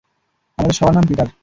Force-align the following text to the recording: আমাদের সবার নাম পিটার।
আমাদের 0.57 0.75
সবার 0.75 0.93
নাম 0.95 1.05
পিটার। 1.07 1.27